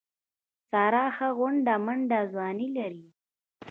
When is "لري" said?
2.77-3.05